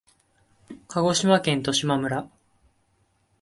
[0.87, 2.27] 鹿児島県十島村